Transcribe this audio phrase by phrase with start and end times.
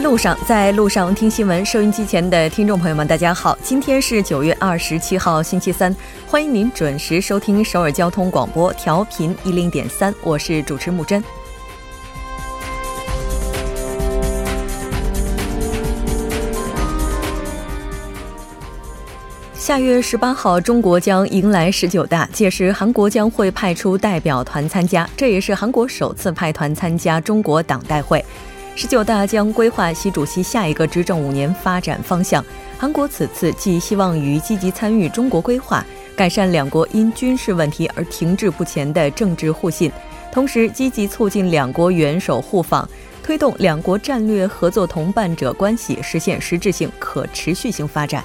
[0.00, 1.64] 路上，在路上听新闻。
[1.64, 5.94] 收音机前的听众朋友们，大家好，今天是九月二十七号，星期三，
[6.26, 11.22] 欢迎您准时收听首尔交通广播，调频一零点三，我是主持木真。
[19.54, 28.24] 下月十八号，中国将迎来十九大，届时韩国将会派出代表团参加，这也是韩国首次派团参加中国党代会。
[28.80, 32.44] 十九大将规划习主席下一个执政五年发展方向。
[32.78, 39.90] 韩国此次寄希望于积极参与中国规划，改善两国因军事问题而停滞不前的政治互信，
[40.30, 42.88] 同时积极促进两国元首互访，
[43.20, 48.22] 推动两国战略合作同伴者关系实现实质性可持续性发展。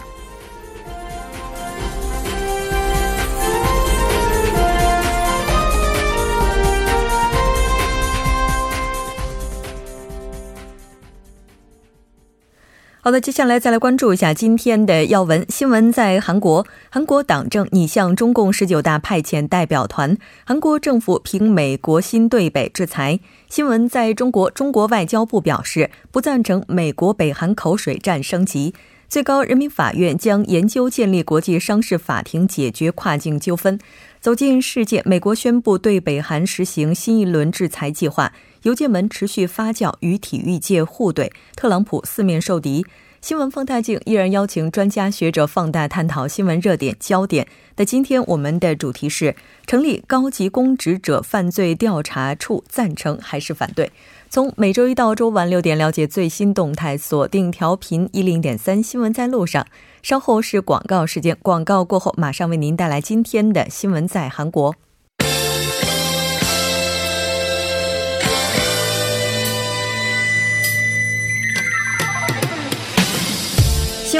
[13.05, 15.91] 好的，接下来再来关注一下今天的要闻新闻。
[15.91, 23.19] 在韩国，韩国党政拟向中共十九大派遣代表团，韩国政府凭美国新对北制裁。
[23.49, 28.73] 新闻在中国，中国外交部表示不赞成美国北韩口水战升级。
[29.09, 33.77] 最高人民法院将研究建立国际商事法庭解决跨境纠纷。
[34.23, 38.31] 走进世界，美国宣布对北韩实行新一轮制裁计划。
[38.61, 42.85] 邮件门持续发酵，与体育界互怼，特朗普四面受敌。
[43.23, 47.47] 新闻放大镜依然邀请专家学者放大探讨新闻热点焦点。
[47.77, 49.33] 那今天我们的主题是
[49.65, 53.89] 成立高级公职者犯罪调查处，赞成还是反对？
[54.29, 59.65] 从每周一到周晚六点了解最新动态，锁定调频一零点三新闻在路上。
[60.01, 64.75] 稍后是广告时间，广告过后马上为您带来今天的新闻在韩国。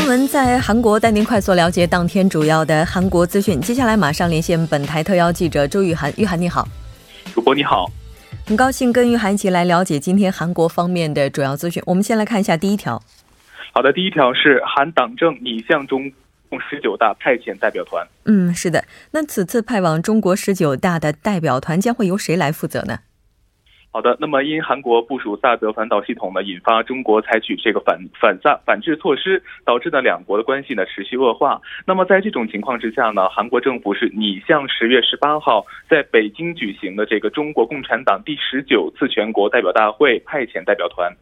[0.04, 3.62] 新闻在韩国，带您快速了解当天主要的韩国资讯。
[3.62, 6.68] 接下来马上连线本台特邀记者周玉涵，玉涵你好，
[7.34, 7.90] 主播你好，
[8.46, 11.82] 很高兴跟玉涵一起来了解今天韩国方面的主要资讯。
[11.86, 13.02] 我们先来看一下第一条。
[13.72, 16.12] 好的，第一条是韩党政拟向中
[16.50, 18.06] 共十九大派遣代表团。
[18.26, 23.00] 嗯，是的，那此次派往中国十九大的代表团将会由谁来负责呢？
[23.96, 31.62] 好的，那么因韩国部署萨德反导系统呢，引发中国采取这个反反萨反制措施，导致呢两国的关系呢持续恶化。
[31.86, 41.16] 那么在这种情况之下呢，韩国政府是拟向十月十八号在北京举行的这个中国共产党第十九次全国代表大会派遣代表团。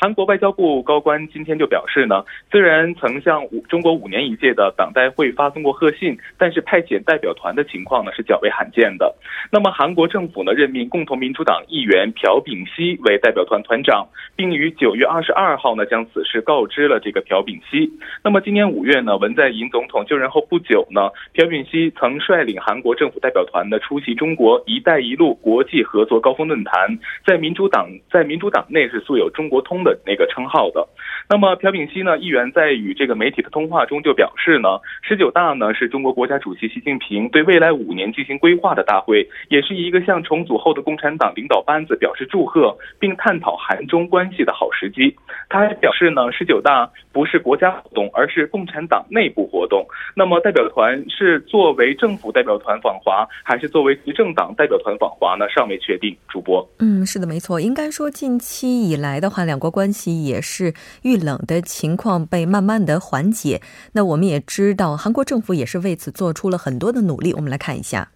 [0.00, 2.22] 韩国外交部高官今天就表示呢，
[2.52, 9.12] 虽然曾向五中国五年一届的党代会发送过贺信，但是派遣代表团的情况呢是较为罕见的。
[9.50, 12.12] 那么韩国政府呢任命共同民主党议员。
[12.20, 17.88] 朴炳熙为代表团团长，并于九月二十二号呢将此事告知了这个朴炳熙。
[18.24, 30.84] 那么今年五月呢，文在寅总统就任后不久呢，朴炳熙曾率领韩国政府代表团呢出席中国“一带一路”国际合作高峰论坛，在民主党在民主党内是素有“中国通”的那个称号的。
[31.30, 42.07] 那么朴炳熙呢，议员在与这个媒体的通话中就表示呢，十九大呢是中国国家主席习近平对未来五年进行规划的大会，也是一个向重组后的共产党领导班子表。
[42.08, 45.14] 表示祝贺，并探讨韩中关系的好时机。
[45.50, 49.86] 他还表示呢，十九大不是国家活动，而是共产党内部活动。
[50.16, 55.44] 那么代表团是作为政府代表团访华，还是作为执政党代表团访华呢？
[55.54, 56.16] 尚未确定。
[56.30, 57.60] 主播，嗯，是的，没错。
[57.60, 63.60] 应该说，近期以来的话，两国关系也是遇冷的情况被慢慢的缓解。
[63.92, 67.34] 那我们也知道，韩国政府也是为此做出了很多的努力。
[67.34, 68.08] 我们来看一下。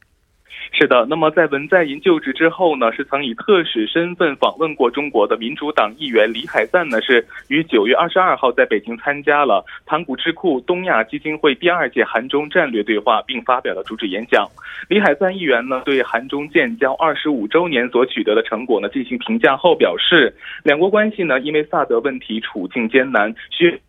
[0.71, 14.49] 是的，那么在文在寅就职之后呢，是曾以特使身份访问过中国的民主党议员李海赞呢，是于九月二十二号在北京参加了盘古智库东亚基金会第二届韩中战略对话，并发表了主旨演讲。
[14.89, 23.81] 李海赞议员呢，对韩中建交二十五周年所取得的成果呢进行评价后表示，两国关系呢因为萨德问题处境艰难，需。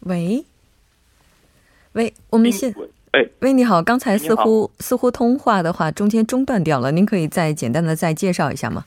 [0.00, 0.44] 喂，
[1.92, 2.74] 喂，我们现。
[3.14, 8.82] 哎，喂，你好，刚才似乎似乎通话的话中间中断掉了，您可以再简单的再介绍一下吗？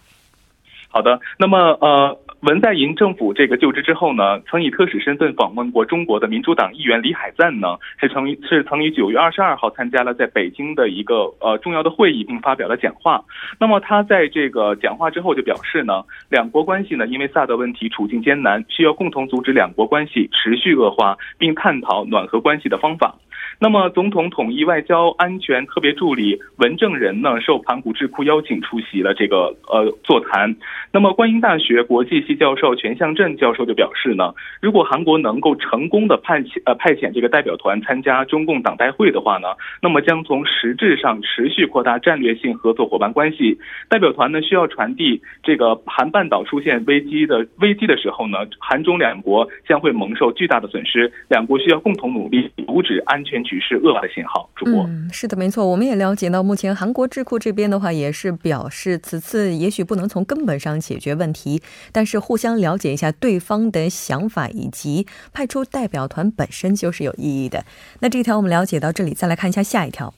[0.89, 13.23] 好的，那么呃，文在寅政府这个就职之后呢，曾以特使身份访问过中国的民主党议员李海赞呢，是曾是曾于九月二十二号参加了在北京的一个呃重要的会议，并发表了讲话。
[13.57, 23.15] 那么他在这个讲话之后就表示呢，两国关系呢因为萨德问题处境艰难，需要共同阻止两国关系持续恶化，并探讨暖和关系的方法。
[23.59, 30.56] 那么，总统统一外交安全特别助理文正仁呢，受盘古智库邀请出席了这个呃座谈。
[30.92, 34.31] 那么，观音大学国际系教授全向镇教授就表示呢，
[34.62, 39.48] 如果韩国能够成功的派遣呃派遣这个代表团参加中共党代会的话呢，
[39.81, 43.57] 那么将从实质上持续扩大战略性合作伙伴关系。
[43.89, 54.47] 代表团呢需要传递这个韩半岛出现危机的危机的时候呢，韩中两国将会蒙受巨大的损失，两国需要共同努力阻止安全局势恶化的信号。
[54.55, 61.61] 主播，嗯，是的，没错，我们也了解到，目前韩国智库这边的话也是表示，此次也许不能从根本上解决问题，
[61.91, 67.63] 但是互相了解一下对方的想法，以及派出代表团本身就是有意义的。
[68.01, 70.13] 那这条我们了解到这里，再来看一下下一条。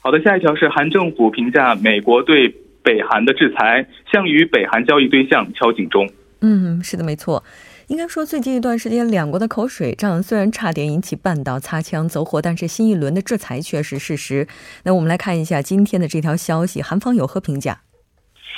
[0.00, 2.48] 好的，下一条是韩政府评价美国对
[2.82, 6.08] 北韩的制裁，向与北韩交易对象敲警钟。
[6.40, 7.42] 嗯，是的，没错。
[7.88, 14.46] 应该说，最近一段时间，两国的口水仗虽然差点引起半岛擦枪走火，但是新一轮的制裁却是事实。
[14.82, 17.80] 那我们来看一下今天的这条消息，韩方有何评价？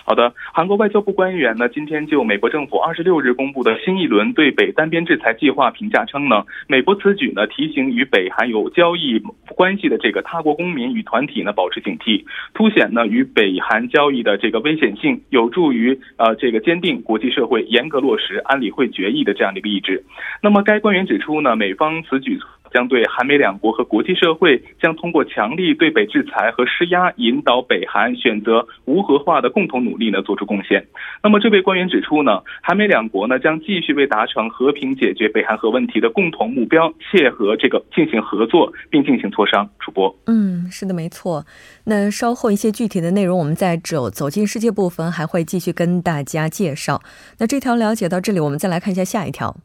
[0.05, 9.23] 好的，韩国外交部官员呢，今天就美国政府二十六日公布的新一轮对北单边制裁计划评价称呢，美国此举呢，提醒与北韩有交易
[9.55, 12.25] 关系的这个他国公民与团体呢，保持警惕，
[12.55, 20.03] 凸显呢与北韩交易的这个危险性，有助于呃这个坚定国际社会严格落实安理会决议的这样的一个意志。
[20.43, 22.39] 那么该官员指出呢，美方此举。
[22.73, 30.87] 将对韩美两国和国际社会将通过强力对北制裁和施压，引导北韩选择无核化的共同努力呢，做出贡献。
[31.23, 39.69] 那么，这位官员指出呢，韩美两国呢将继续为达成和平解决北韩核问题的共同目标，切合这个进行合作，并进行磋商。
[39.79, 41.45] 主播，嗯，是的，没错。
[41.85, 47.03] 那稍后一些具体的内容，我们在走走进世界部分还会继续跟大家介绍。
[47.39, 49.57] 那这条了解到这里，我们再来看一下下一条。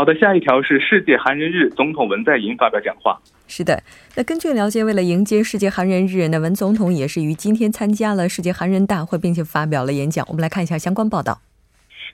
[0.00, 3.20] 好的，下一条是世界韩人日，总统文在寅发表讲话。
[3.46, 3.82] 是的，
[4.16, 10.24] 那根据了解，为了迎接世界韩人日，那文总统也是于今天参加了世界韩人大会，并且发表了演讲。
[10.30, 11.42] 我们来看一下相关报道。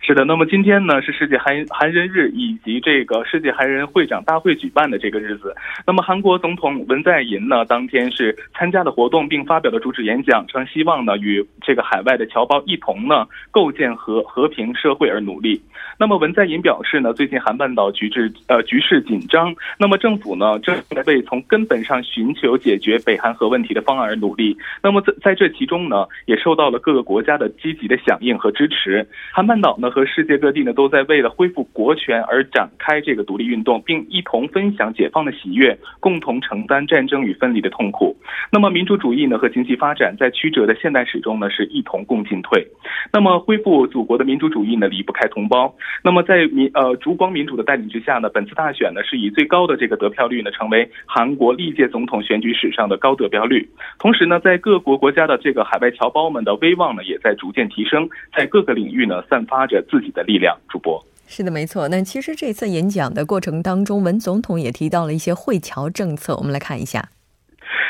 [0.03, 5.55] 是的，那么今天呢是世界韩韩人日以及这个世界韩人会长大会举办的这个日子。
[5.87, 15.63] 那么韩国总统文在寅呢当天是参加了活动，并发表了主旨演讲，称希望呢与这个海外的侨胞一同呢构建和和平社会而努力。
[15.99, 24.57] 那么文在寅表示呢，最近韩半岛局势呃局势紧张，那么政府呢正在为从根本上寻求解决北韩核问题的方案而努力。
[24.83, 29.05] 那么在在这其中呢，也受到了各个国家的积极的响应和支持。
[29.33, 29.91] 韩半岛呢。
[29.97, 38.15] 和世界各地呢，都在为了恢复国权而展开这个独立运动，并一同分享解放的喜悦，共同承担战争与分离的痛苦。
[38.53, 42.67] 那么，民主主义呢和经济发展在曲折的现代史中呢，是一同共进退。
[43.11, 45.75] 那么，恢复祖国的民主主义呢，离不开同胞。
[46.03, 53.69] 那么，在民呃烛光民主的带领之下呢，本次大选呢，是以最高的这个得票率呢，成为韩国历届总统选举史上的高得票率。
[53.99, 59.77] 同时呢，在各国国家的这个海外侨胞们的威望呢，也在逐渐提升，在各个领域呢，散发着。
[59.89, 61.87] 自己的力量，主播是的，没错。
[61.89, 67.09] 那其实这次演讲的过程当中，文总统也提到了一些会侨政策，我们来看一下。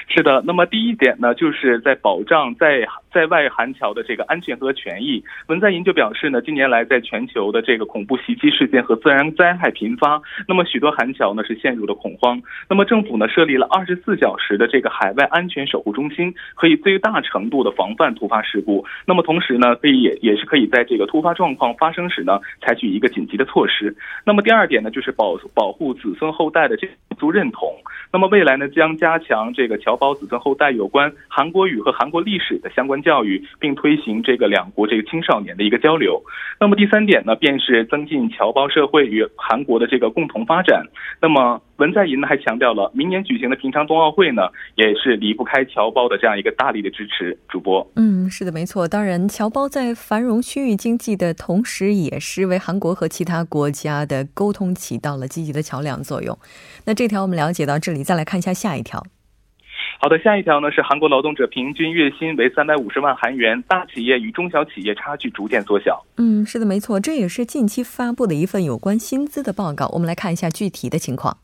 [0.08, 5.24] 是的，那么第一点呢，就是在保障在在外韩侨的这个安全和权益。
[5.46, 12.42] 文在寅就表示呢，近年来在全球的这个恐怖袭击事件和自然灾害频发，那么许多韩侨呢是陷入了恐慌。
[12.68, 18.84] 那么政府呢设立了二十四小时的这个海外安全守护中心，可以最大程度的防范突发事故。
[19.06, 23.96] 那么同时呢，可以也也是可以在这个突发状况发生时呢，采取一个紧急的措施。
[24.26, 27.72] 那么第二点呢，就是保保护子孙后代的这民族认同。
[28.12, 36.20] 那么未来呢，将加强这个侨胞子孙后代有关韩国语和韩国历史的相关教育，并推行这个两国这个青少年的一个交流。
[36.58, 40.84] 那么第三点呢，便是增进侨胞社会与韩国的这个共同发展。
[41.22, 44.42] 那么文在寅呢还强调了，明年举行的平昌冬奥会呢，
[44.74, 47.38] 也是离不开侨胞的这样一个大力的支持。
[47.48, 48.88] 主播，嗯，是的，没错。
[48.88, 56.36] 当然，侨胞在繁荣区域经济的同时，也是为韩国和其他国家的沟通起到了积极的桥梁作用。
[56.86, 59.04] 那这条我们了解到这里，再来看一下下一条。
[60.06, 66.00] 好的，下一条呢是韩国劳动者平均月薪为三百五十万韩元，大企业与中小企业差距逐渐缩小。
[66.16, 69.88] 嗯，是的，没错，这也是近期发布的一份有关薪资的报告。
[69.94, 71.38] 我们来看一下具体的情况。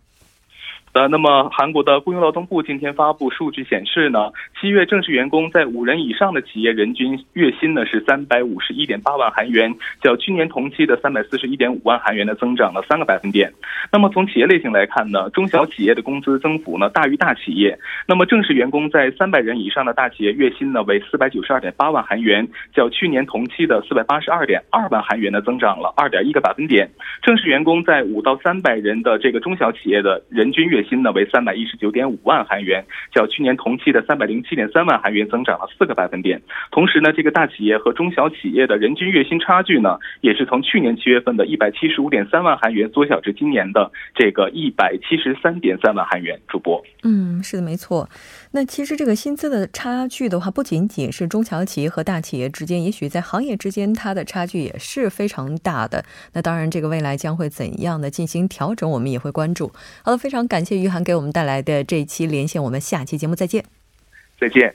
[0.92, 4.30] 呃，那么韩国的雇佣劳动部今天发布数据显示呢，
[4.60, 13.50] 七月正式员工在五人以上的企业人均月薪呢是三百五十一点八万韩元，较去年同期的三百四十一点五万韩元呢增长了三个百分点。
[13.90, 17.78] 那么从企业类型来看呢，中小企业的工资增幅呢大于大企业。
[18.06, 26.86] 那么正式员工在三百人以上的大企业月薪呢为四百九十二点八万韩元，较去年同期的四百八十二点二万韩元呢增长了二点一个百分点。
[27.22, 36.40] 正式员工在五到三百人的这个中小企业的人均月薪呢为三百一十九点五万韩元，较去年同期的三百零七点三万韩元增长了四个百分点。
[36.70, 46.40] 同时呢，这个大企业和中小企业的人均月薪差距呢，也是从去年七月份的一百七十五点三万韩元缩小至今年的这个一百七十三点三万韩元。
[46.48, 48.08] 主播，嗯，是的，没错。
[48.54, 56.04] 那其实这个薪资的差距的话，不仅仅是中小企业和大企业之间，也许在行业之间，它的差距也是非常大的。
[56.34, 59.72] 那当然，这个未来将会怎样的进行调整，我们也会关注。
[60.02, 63.64] 好了，非常感谢于涵给我们带来的这一期连线，我们下期节目再见。
[64.38, 64.74] 再见。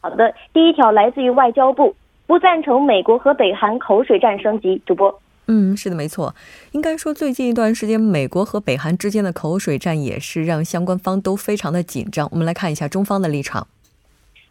[0.00, 1.94] 好的，第一条来自于外交部，
[2.26, 4.80] 不赞成美国和北韩口水战升级。
[4.86, 6.34] 主播，嗯，是的，没错。
[6.72, 12.28] 应该说，最近一段时间，美国和北韩之间的口水战也是让相关方都非常的紧张。
[12.32, 13.66] 我们来看一下中方的立场。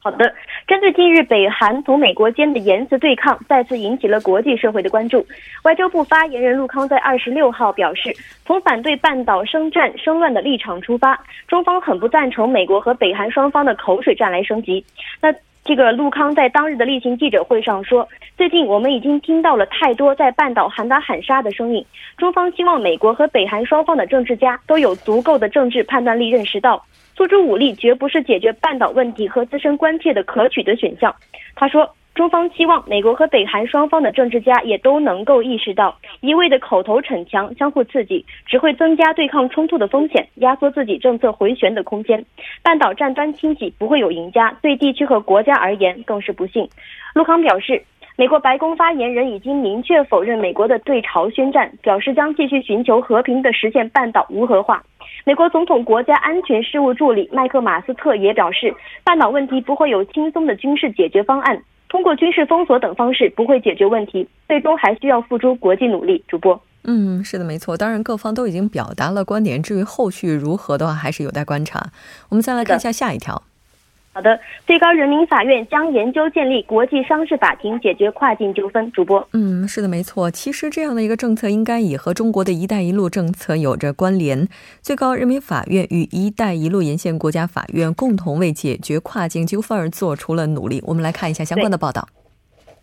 [0.02, 0.34] 好的，
[0.66, 5.26] 针对近日北韩同美国间的言辞对抗，再次引起了国际社会的关注。
[5.64, 8.16] 外交部发言人陆康在二十六号表示，
[8.46, 14.84] 从反对半岛生战生乱的立场出发，中方很不赞成美国和北韩双方的口水战来升级。
[15.22, 15.34] 那
[15.70, 21.86] 这个陆康在当日的例行记者会上说，最近我们已经听到了太多在半岛喊打喊杀的声音，
[22.18, 26.84] 中方希望美国和北韩双方的政治家都有足够的政治判断力，认识到。
[27.16, 31.14] 诉诸武力绝不是解决半岛问题和自身关切的可取的选项。
[31.54, 31.88] 他说，
[32.20, 42.26] 中方希望美国和北韩双方的政治家也都能够意识到，一味的口头逞强、相互刺激，只会增加对抗冲突的风险，压缩自己政策回旋的空间。
[42.62, 46.68] 半岛战端清洗不会有赢家，对地区和国家而言更是不幸。
[47.16, 47.82] 陆康表示。
[48.20, 54.84] 美国白宫发言人已经明确否认美国的对朝宣战，表示将继续寻求和平的实现半岛无核化。
[55.24, 66.22] 美国总统国家安全事务助理麦克马斯特也表示，半岛问题不会有轻松的军事解决方案，通过军事封锁等方式不会解决问题，最终还需要付出国际努力。
[66.28, 67.78] 主播，嗯，是的，没错。
[67.78, 71.86] 当然，各方都已经表达了观点，至于后续如何的话，还是有待观察。
[72.28, 73.44] 我们再来看一下下一条。
[74.20, 78.92] 好的，最高人民法院将研究建立国际商事法庭，解决跨境纠纷。
[78.92, 80.30] 主播，嗯，是的，没错。
[80.30, 84.46] 其实这样的一个政策，应该也和中国的一带一路政策有着关联。
[84.82, 90.84] 最高人民法院与一带一路沿线国家法院共同为解决跨境纠纷而做出了努力。
[90.86, 92.06] 我们来看一下相关的报道。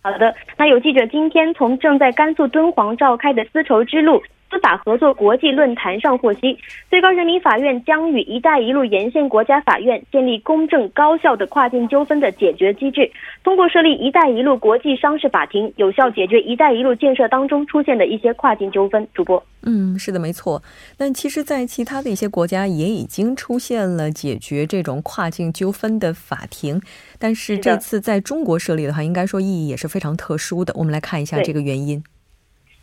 [0.01, 4.23] 好的，那有记者今天从正在甘肃敦煌召开的丝绸之路。
[4.57, 6.59] 司法合作国际论坛上获悉，
[6.89, 13.11] 最高人民法院将与“一带一路”沿线国家法院建立公正高效的跨境纠纷的解决机制，
[13.45, 19.07] 通过设立“一带一路”国际商事法庭，有效解决“一带一路”建设当中出现的一些跨境纠纷。
[19.13, 20.63] 主播，嗯，是的，没错。
[20.97, 26.81] 但其实，在其他的一些国家也已经出现了解决这种跨境纠纷的法庭，
[27.19, 30.73] 但是这次在中国设立的话，应该说意义也是非常特殊的。
[30.79, 32.03] 我们来看一下这个原因。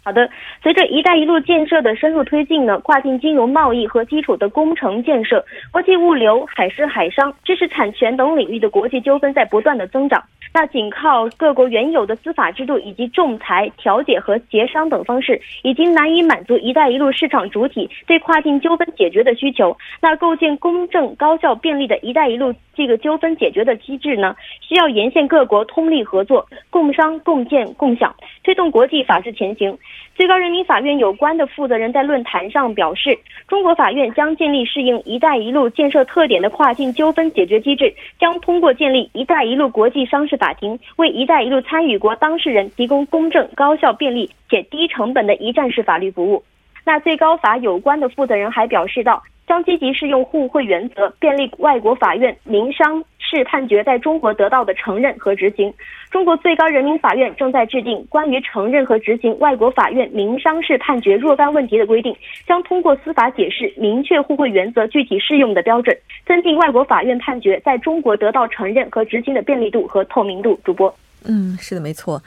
[0.06, 0.30] 好的，
[0.62, 10.22] 随着“一带一路”建设的深入推进呢，跨境金融贸易和基础的工程建设、国际物流、海事海商、知识产权等领域的国际纠纷在不断的增长。
[10.54, 19.76] 那仅靠各国原有的司法制度以及仲裁、调解和协商等方式，已经难以满足“一带一路”市场主体对跨境纠纷解决的需求。
[20.00, 29.76] 那构建公正、高效、便利的一带一路这个纠纷解决的机制呢，需要沿线各国通力合作，共商、共建、共享，推动国际法治前行。
[30.16, 33.18] 最高人民法院有关的负责人在论坛上表示，
[33.48, 46.44] 中国法院将建立适应“一带一路”建设特点的跨境纠纷解决机制，将通过建立“一带一路”国际商事法庭，为“一带一路”参与国当事人提供公正、高效、便利且低成本的一站式法律服务。
[46.84, 53.02] 那最高法有关的负责人还表示到，将积极适用互惠原则，便利外国法院、民商。
[53.34, 55.74] 市判决在中国得到的承认和执行。
[56.12, 62.16] 中国最高人民法院正在制定关于承认和执行外国法院民商事判决若干问题的规定，
[62.48, 65.98] 将通过司法解释明确互惠原则具体适用的标准，
[66.28, 70.60] 增进外国法院判决在中国得到承认和执行的便利度和透明度。
[70.64, 72.22] 主播，嗯，是的，没错。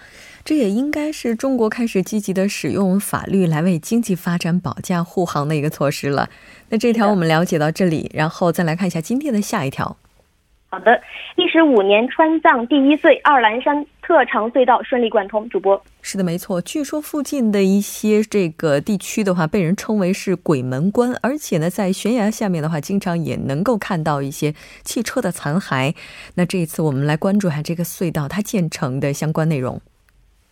[0.44, 6.28] 这也应该是中国开始积极的使用法律来为经济发展保驾护航的一个措施了。
[6.70, 9.96] 那这条我们了解到这里，然后再来看一下今天的下一条。
[10.68, 11.00] 好的，
[11.36, 15.48] 历时五年川藏第一隧二兰山特长隧道顺利贯通。
[15.48, 16.60] 主播，是的，没错。
[16.60, 25.94] 据说附近的一些这个地区的话，被人称为是鬼门关，而且呢，在悬崖下面的话，经常也能够看到一些汽车的残骸。
[26.34, 29.80] 那这一次我们来关注一下这个隧道它建成的相关内容。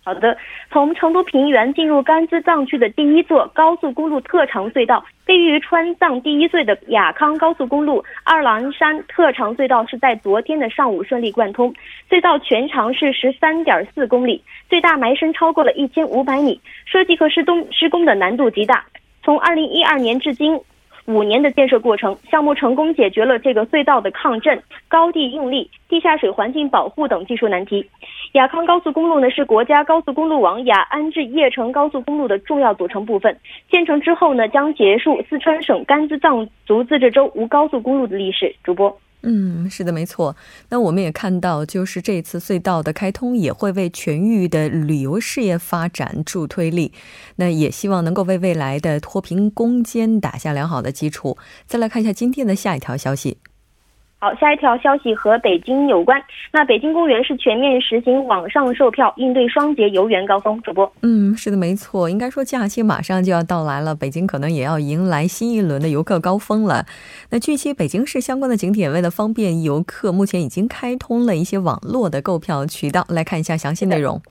[0.04, 0.36] 好的，
[0.70, 11.72] 从成都平原进入甘孜藏区的第一座高速公路特长隧道，位于川藏第一隧的雅康高速公路二郎山特长隧道是在昨天的上午顺利贯通。
[12.10, 18.84] 隧道全长是十三点四公里，最大埋深超过了一千五百米，设计和施工施工的难度极大。
[19.22, 20.60] 从二零一二年至今。
[21.06, 24.58] 五年的建设过程，项目成功解决了这个隧道的抗震、
[24.88, 27.86] 高地应力、地下水环境保护等技术难题。
[28.34, 33.38] 雅康高速公路呢是国家高速公路网雅安至叶城高速公路的重要组成部分。
[33.70, 38.52] 建成之后呢，将结束四川省甘孜藏族自治州无高速公路的历史。
[38.64, 38.98] 主播。
[39.22, 40.34] 嗯，是的，没错。
[40.68, 46.92] 那我们也看到，就是这次隧道的开通也会为全域的旅游事业发展助推力。
[47.36, 51.38] 那也希望能够为未来的脱贫攻坚打下良好的基础。
[51.66, 53.38] 再来看一下今天的下一条消息。
[54.24, 56.18] 好，下一条消息和北京有关。
[56.50, 60.58] 那北京公园是全面实行网上售票，应对双节游园高峰。
[60.62, 62.08] 主播，嗯，是的，没错。
[62.08, 66.86] 应该说假期马上就要到来了，北京可能也要迎来新一轮的游客高峰了。
[67.32, 73.04] 那据悉，北京市相关的景点为了方便游客，目前已经开通了一些网络的购票渠道。
[73.10, 74.22] 来看一下详细内容。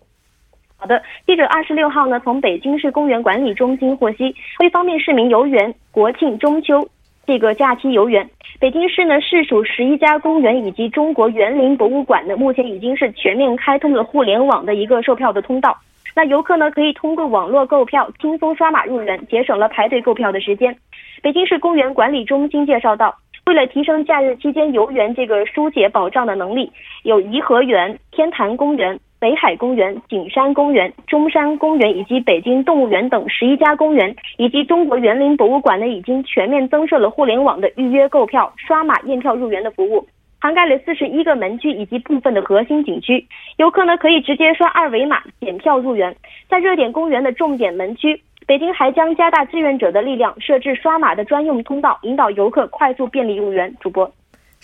[0.75, 6.89] 好的，记者二十六号呢，从北京市公园管理中心获悉，为方便市民游园，国庆、中秋。
[7.25, 15.77] 这个假期游园，北京市呢市属十一家公园以及中国园林博物馆呢，目前已经是全面开通了互联网的一个售票的通道。
[16.13, 20.75] 那游客呢可以通过网络购票，轻松刷码入园，节省了排队购票的时间。
[21.21, 23.15] 北京市公园管理中心介绍到，
[23.45, 26.69] 为了提升假日期间游园这个疏解保障的能力，
[27.03, 28.99] 有颐和园、天坛公园。
[29.23, 40.05] 北海公园、景山公园、中山公园以及北京动物园等十一家公园，以及中国园林博物馆呢，已经全面增设了互联网的预约购票、刷码验票入园的服务，
[40.41, 43.25] 涵盖了四十一个门区以及部分的核心景区。
[43.55, 46.13] 游客呢可以直接刷二维码检票入园。
[46.49, 53.73] 在热点公园的重点门区，北京还将加大志愿者的力量，设置刷码的专用通道，引导游客快速便利入园。
[53.79, 54.11] 主播。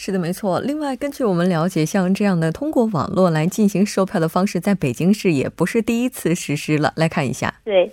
[0.01, 0.62] 是的，没错。
[0.62, 6.93] 另外，根据我们了解，像这样的通过网络来进行售票的方式，在北京市也不是第一次实施了。
[6.95, 7.53] 来看一下。
[7.65, 7.91] 对，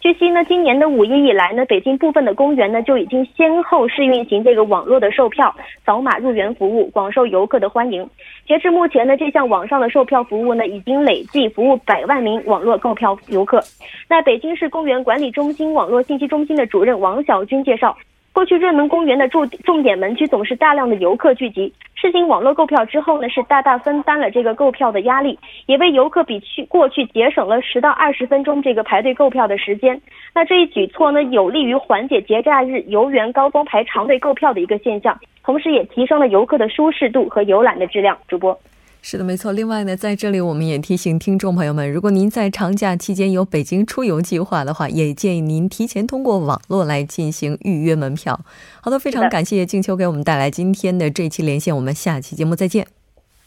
[0.00, 8.06] 据悉呢，今年的五一以来呢，北京部分的公园呢就已经先后试运行这个网络的售票、扫码入园服务，广受游客的欢迎。
[8.46, 13.64] 截至目前呢，这项网上的售票服务呢，已经累计服务百万名网络购票游客。
[14.10, 17.96] 那北京市公园管理中心网络信息中心的主任王小军介绍。
[18.40, 30.00] 过去热门公园的重重点门区总是大量的游客聚集，实行网络购票之后呢，是大大分担了这个购票的压力，也为游客比去过去节省了十到二十分钟这个排队购票的时间。
[30.34, 38.16] 那这一举措呢，有利于缓解节假日游园高峰排长队购票的一个现象，同时也提升了游客的舒适度和游览的质量。
[38.26, 38.58] 主播。
[39.02, 39.52] 是的，没错。
[39.52, 48.38] 另外呢，在这里我们也提醒听众朋友们，如果您在长假期间有北京出游计划的话，也建议您提前通过网络来进行预约门票。
[48.82, 52.86] 好的，非常感谢静秋给我们带来今天的这期连线，我们下期节目再见。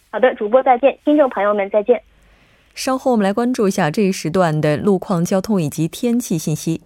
[0.10, 2.02] 好的，主播再见，听众朋友们再见。
[2.74, 6.82] 稍后我们来关注一下这一时段的路况、交通以及天气信息。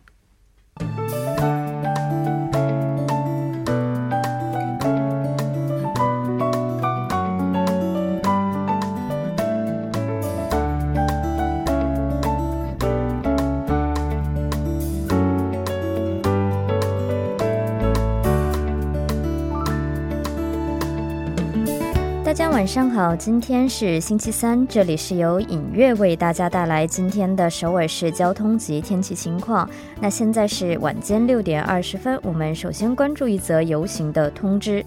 [22.58, 29.70] 晚上好，今天是星期三，这里是由影月为大家带来今天的首尔市交通及天气情况。
[30.02, 34.84] 那现在是晚间六点二十分，我们首先关注一则游行的通知。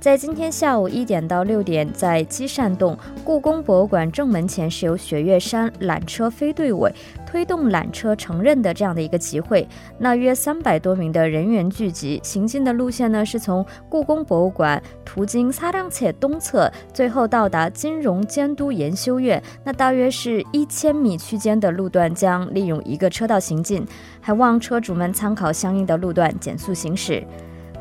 [0.00, 6.92] 在今天下午一点到六点，在积善洞故宫博物馆正门前是由雪岳山缆车飞队尾。
[7.32, 9.66] 推动缆车承认的这样的一个集会。
[9.96, 19.42] 那约三百多名的人员聚集，行进的路线呢是从故宫博物馆途经萨亮切东侧，最后到达金融监督研修院。
[19.64, 23.82] 那大约是一千米区间的路段将利用一个车道行进，
[24.20, 27.26] 还望车主们参考相应的路段减速行驶。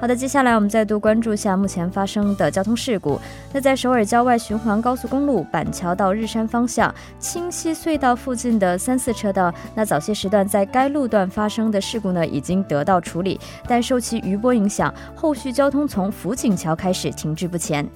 [0.01, 3.21] 好的，接下来我们再度关注一下目前发生的交通事故。
[3.53, 17.87] 那在首尔郊外循环高速公路板桥到日山方向清溪隧道附近的三四车道，那早些时段在该路段发生的事故呢，已经得到处理，但受其余波影响，后续交通从福井桥开始停滞不前。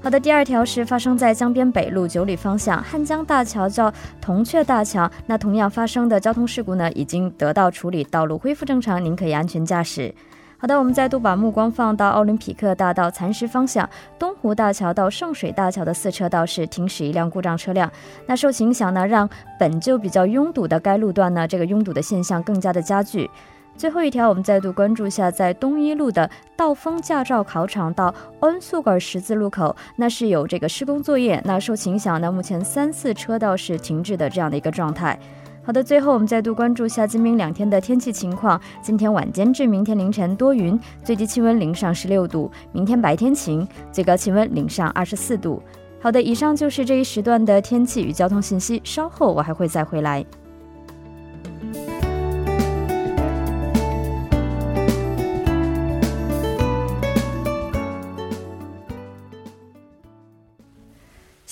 [0.00, 10.14] 好的，第二条是发生在江边北路九里方向汉江大桥叫铜雀大桥，那同样发生的交通事故呢，已经得到处理，道路恢复正常，您可以安全驾驶。
[10.58, 13.86] 好的，我们再度把目光放到奥林匹克大道蚕食方向
[14.18, 17.90] 东湖大桥到圣水大桥的四车道是停驶一辆故障车辆。
[18.26, 23.30] 那受其影响呢，让本就比较拥堵的该路段呢，这个拥堵的现象更加的加剧。
[23.76, 31.38] 最后一条，我们再度关注一下，在东一路的道丰驾照考场到恩素尔十字路口，那是有这个施工作业。
[31.44, 35.18] 那受其影响呢，目前三四车道是停滞的这样的一个状态。
[35.66, 38.60] 好的，最后我们再度关注下今明两天的天气情况。
[38.80, 45.60] 今天晚间至明天凌晨多云，最低气温零上十六度；明天白天晴，最高气温零上二十四度。
[46.00, 48.80] 好的，以上就是这一时段的天气与交通信息。
[48.84, 50.24] 稍后我还会再回来。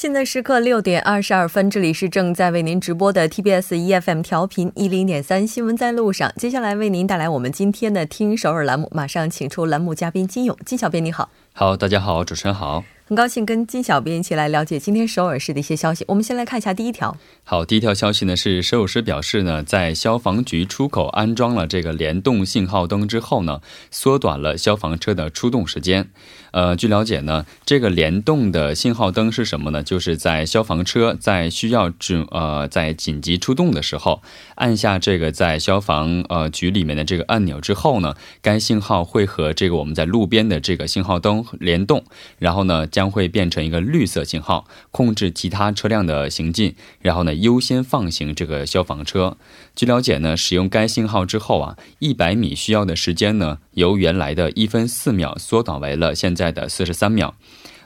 [0.04, 6.30] 现在时刻六点二十二分，这里是正在为您直播的 TBS EFM 调频一零点三新闻在路上。
[6.36, 11.30] 接下来为您带来我们今天的听首尔栏目，马上请出栏目嘉宾金勇，金小编你好。
[11.54, 12.84] 好，大家好，主持人好。
[13.06, 16.06] 很高兴跟金小编一起来了解今天首尔市的一些消息。
[16.08, 17.14] 我们先来看一下第一条。
[17.42, 26.08] 好，第一条消息呢是首尔市表示呢，在消防局出口安装了这个联动信号灯之后呢，缩短了消防车的出动时间。
[26.52, 29.82] 呃，据了解呢，这个联动的信号灯是什么呢？
[29.82, 34.22] 就是在消防车在需要准呃在紧急出动的时候，
[34.54, 42.02] 按下这个在消防呃局里面的这个按钮之后呢，该信号会和这个我们在路边的这个信号灯联动，
[42.38, 42.88] 然后呢。
[42.94, 49.36] 将会变成一个绿色信号，控制其他车辆的行进，然后呢优先放行这个消防车。
[49.74, 57.34] 据了解呢，使用该信号之后啊，一百米需要的时间呢，由原来的一分四秒缩短为了现在的四十三秒。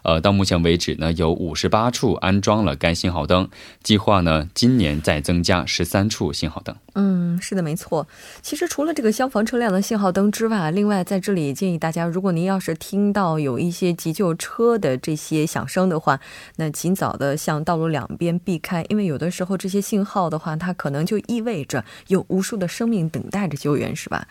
[0.09, 3.47] 呃，到目前为止呢，有五十八处安装了该信号灯，
[3.83, 6.75] 计划呢今年再增加十三处信号灯。
[6.95, 8.09] 嗯，是的，没错。
[8.41, 16.19] 其实除了这个消防车辆的信号灯之外，另外在这里建议大家，如果您要是听到有一些急救车的这些响声的话，
[16.57, 24.27] 那尽早的向道路两边避开，因为有的时候这些信号的话，它可能就意味着有无数的生命等待着救援，是吧？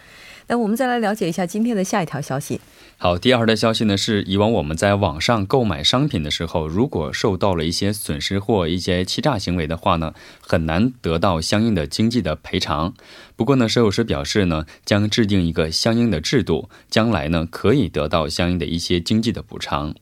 [0.48, 2.60] 那我们再来了解一下今天的下一条消息。
[3.00, 12.96] 好，第二条消息呢是，以往我们在网上购买商品的时候，如果受到了一些损失或一些欺诈行为的话呢，很难得到相应的经济的赔偿。
[13.36, 19.94] 不过呢，石油师表示呢，将制定一个相应的制度，将来呢可以得到相应的一些经济的补偿。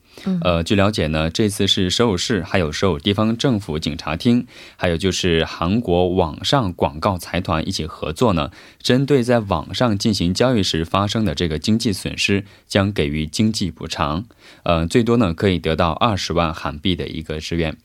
[0.41, 8.49] 呃，据了解呢，这次是首尔市、还有首尔地方政府警察厅，还有就是韩国网上广告财团一起合作呢，
[8.81, 14.25] 针对在网上进行交易时发生的这个经济损失，将给予经济补偿。
[14.63, 17.77] 呃，最多呢可以得到二十万韩币的一个支援。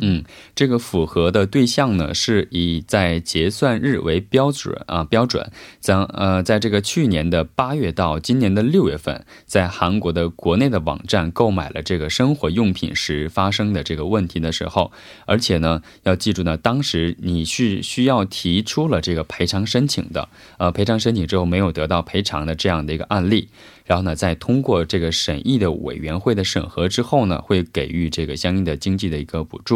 [0.00, 14.92] 嗯，这个符合的对象呢，是以在结算日为标准啊标准，将呃，在这个去年的八月到今年的六月份，在韩国的国内的网站购买了这个生活用品时发生的这个问题的时候，
[15.26, 23.48] 而且呢，要记住呢，当时你是需要提出了这个赔偿申请的，呃，赔偿申请之后没有得到赔偿的这样的一个案例。
[23.86, 29.69] 然后呢，在通过这个审议的委员会的审核之后呢，会给予这个相应的经济的一个补助。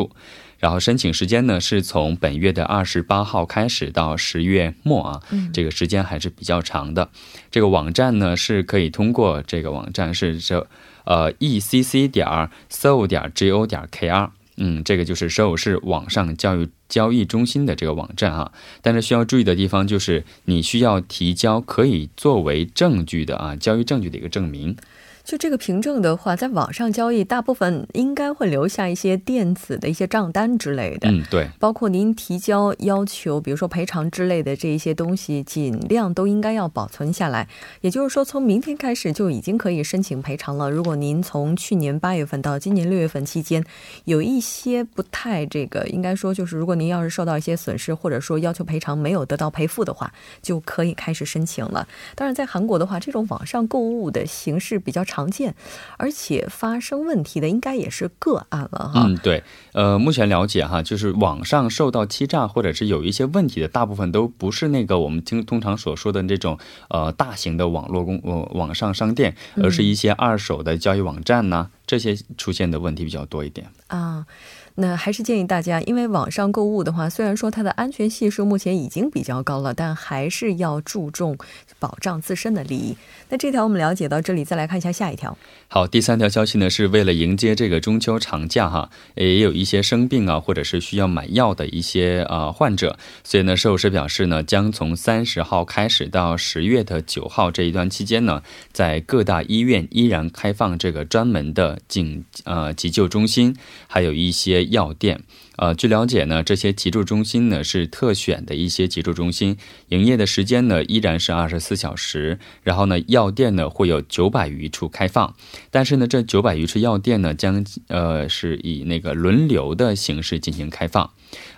[0.58, 5.20] 然后申请时间呢，是从本月的二十八号开始到十月末啊，
[5.52, 7.10] 这个时间还是比较长的。
[7.50, 10.66] 这个网站呢，是可以通过这个网站是这
[11.04, 14.30] 呃 e c c 点儿 so 点 g o 点 k r。
[14.56, 18.52] 嗯，这个就是首尔市网上教育交易中心的这个网站啊，
[18.82, 24.76] 但是需要注意的地方就是，你需要提交可以作为证据的啊交易证据的一个证明。
[25.24, 31.10] 就这个凭证的话，在网上交易，大部分应该会留下一些电子的一些账单之类的。
[31.10, 31.48] 嗯，对。
[31.58, 37.48] 包括您提交要求，比如说赔偿之类的这一些东西，尽量都应该要保存下来。
[37.80, 40.70] 也就是说，从明天开始就已经可以申请赔偿了。
[40.70, 43.64] 如果您从去年八月份到今年六月份期间，
[44.04, 51.88] 有一些不太这个，应该说就是，如果您要是受到一些损失，或者说要求赔偿没有得到赔付的话，就可以开始申请了。
[52.14, 55.13] 当然，在韩国的话，这种网上购物的形式比较常。
[55.14, 55.54] 常见，
[55.96, 59.04] 而且发生问题的应该也是个案了哈。
[59.06, 74.26] 嗯，对，呃，目前了解哈，就是网上受到欺诈或者是有一些问题的，大部分都不是那个我们听通常所说的这种呃大型的网络公呃网上商店，而是一些二手的交易网站呐，这些出现的问题比较多一点啊。
[74.76, 81.38] 那还是建议大家，因为网上购物的话，虽然说它的安全系数目前已经比较高了，但还是要注重
[81.78, 82.96] 保障自身的利益。
[83.28, 85.38] 那这条我们了解到这里，再来看一下下一条。
[85.74, 103.56] 好，第三条消息呢，是为了迎接这个中秋长假哈，也有一些生病啊，或者是需要买药的一些啊患者，所以呢，寿司表示呢，将从三十号开始到十月的九号这一段期间呢，在各大医院依然开放这个专门的紧呃急救中心，
[103.88, 104.66] 还有一些。
[104.66, 105.24] 药店，
[105.56, 109.56] 呃，据了解呢，这些急救中心呢是特选的一些急救中心，
[109.88, 112.38] 营业的时间呢依然是二十四小时。
[112.62, 115.34] 然后呢，药店呢会有九百余处开放，
[115.70, 121.10] 但是呢，这九百余处药店呢将呃是以那个轮流的形式进行开放。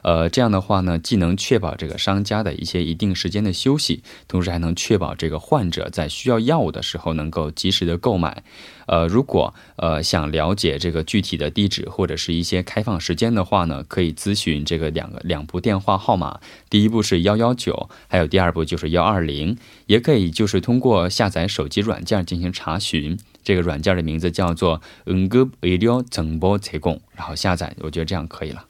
[0.03, 8.43] 呃，这样的话呢，既能确保这个商家的一些一定时间的休息，同时还能确保这个患者在需要药物的时候能够及时的购买。
[8.87, 23.19] 呃，如果呃想了解这个具体的地址或者是一些开放时间的话呢，可以咨询这个两个两部电话号码，第一部是幺幺九，还有第二部就是幺二零，也可以就是通过下载手机软件进行查询。
[23.43, 28.65] 这个软件的名字叫做 n g u b i l i o 增波 c 供，然后下载，我觉得这样可以了。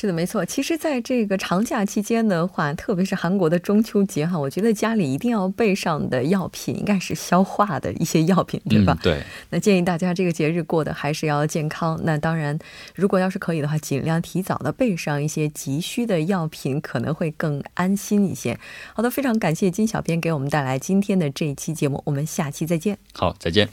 [0.00, 0.42] 是的，没错。
[0.46, 8.96] 其实，在这个长假期间的话，特别是韩国的中秋节哈，我觉得家里一定要备上的药品应该是消化的一些药品，对吧？
[9.02, 9.22] 对。
[9.50, 12.00] 那建议大家这个节日过得还是要健康。
[12.02, 12.58] 那当然，
[12.94, 18.58] 如果要是可以的话，尽量提早的备上一些急需的药品，可能会更安心一些。
[18.94, 22.96] 好的，非常感谢金小编给我们带来今天的这一期节目，我们下期再见。
[23.12, 23.68] 好，再见。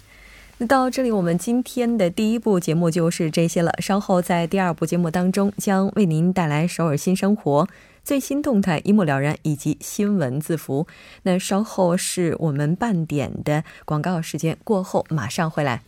[0.59, 3.71] 那到这里，我们今天的第一部节目就是这些了。
[3.79, 7.67] 稍后在第二部节目当中，将为您带来首尔新生活
[8.03, 10.87] 最新动态一目了然，以及新闻字符。
[11.21, 15.83] 那稍后是我们半点的广告时间，过后马上回来。